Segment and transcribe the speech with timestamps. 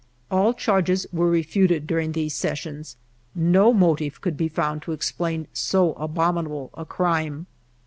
[0.31, 2.97] All charges were refuted during these sessions.
[3.35, 7.45] No motive could be found to explain so abomi nable a crime.